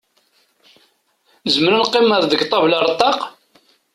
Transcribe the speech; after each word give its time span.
Nezmzer 1.45 1.73
ad 1.73 1.81
neqqim 1.83 2.09
deg 2.31 2.41
ṭabla 2.51 2.75
ar 2.79 2.87
ṭaq? 2.99 3.19